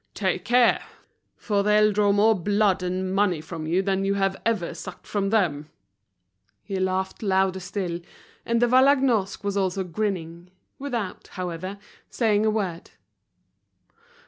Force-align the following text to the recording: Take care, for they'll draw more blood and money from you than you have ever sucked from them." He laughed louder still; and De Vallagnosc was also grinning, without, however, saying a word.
Take 0.15 0.45
care, 0.45 0.81
for 1.35 1.61
they'll 1.61 1.91
draw 1.91 2.11
more 2.11 2.33
blood 2.33 2.81
and 2.81 3.13
money 3.13 3.39
from 3.39 3.67
you 3.67 3.83
than 3.83 4.03
you 4.03 4.15
have 4.15 4.35
ever 4.47 4.73
sucked 4.73 5.05
from 5.05 5.29
them." 5.29 5.69
He 6.63 6.79
laughed 6.79 7.21
louder 7.21 7.59
still; 7.59 7.99
and 8.43 8.59
De 8.59 8.67
Vallagnosc 8.67 9.43
was 9.43 9.55
also 9.55 9.83
grinning, 9.83 10.49
without, 10.79 11.27
however, 11.33 11.77
saying 12.09 12.47
a 12.47 12.49
word. 12.49 12.89